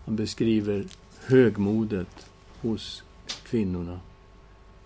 [0.05, 0.85] Han beskriver
[1.25, 2.29] högmodet
[2.61, 3.03] hos
[3.43, 3.99] kvinnorna.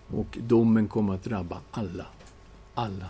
[0.08, 2.06] Och domen kommer att drabba alla.
[2.74, 3.08] Alla.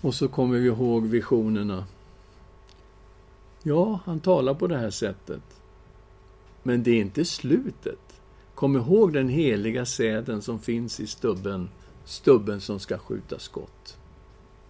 [0.00, 1.84] Och så kommer vi ihåg visionerna
[3.62, 5.42] Ja, han talar på det här sättet.
[6.62, 8.22] Men det är inte slutet.
[8.54, 11.68] Kom ihåg den heliga säden som finns i stubben,
[12.04, 13.98] stubben som ska skjuta skott.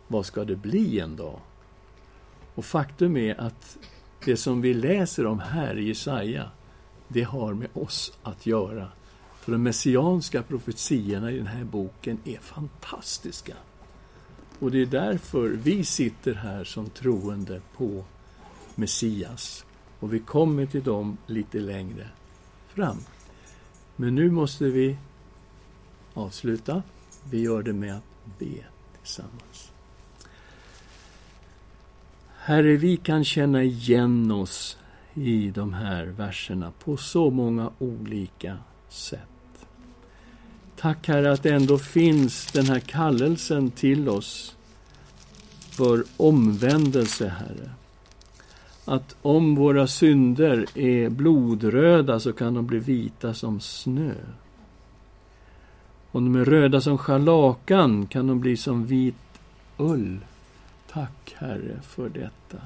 [0.08, 1.40] Vad ska det bli en dag?
[2.54, 3.78] Och faktum är att
[4.24, 6.50] det som vi läser om här i Jesaja,
[7.08, 8.88] det har med oss att göra.
[9.40, 13.54] För de messianska profetiorna i den här boken är fantastiska.
[14.60, 18.04] Och det är därför vi sitter här som troende på
[18.74, 19.64] Messias.
[20.00, 22.08] Och vi kommer till dem lite längre
[22.68, 22.98] fram.
[23.96, 24.96] Men nu måste vi
[26.14, 26.82] avsluta.
[27.30, 28.64] Vi gör det med att be
[28.98, 29.72] tillsammans.
[32.36, 34.78] Herre, vi kan känna igen oss
[35.14, 38.58] i de här verserna på så många olika
[38.88, 39.29] sätt.
[40.80, 44.56] Tack Herre att det ändå finns den här kallelsen till oss
[45.70, 47.70] för omvändelse, Herre.
[48.84, 54.14] Att om våra synder är blodröda så kan de bli vita som snö.
[56.10, 59.14] Om de är röda som scharlakan kan de bli som vit
[59.76, 60.18] ull.
[60.92, 62.62] Tack, Herre, för detta.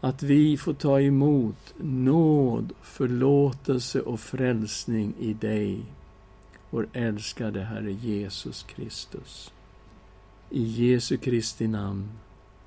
[0.00, 5.82] Att vi får ta emot nåd, förlåtelse och frälsning i dig,
[6.70, 9.52] vår älskade Herre Jesus Kristus.
[10.50, 12.08] I Jesu Kristi namn.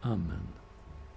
[0.02, 0.61] Amen.